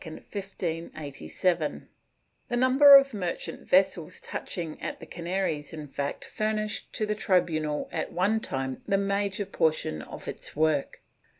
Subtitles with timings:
[0.01, 1.87] ^
[2.49, 7.87] The number of merchant vessels touching at the Canaries, in fact, furnished to the tribunal
[7.91, 11.03] at one time the major portion of its work.